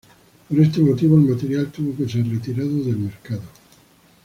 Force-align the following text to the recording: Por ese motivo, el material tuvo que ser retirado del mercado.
Por 0.49 0.59
ese 0.59 0.81
motivo, 0.81 1.15
el 1.15 1.29
material 1.29 1.67
tuvo 1.71 1.95
que 1.95 2.09
ser 2.11 2.25
retirado 2.27 2.71
del 2.83 2.97
mercado. 2.97 3.43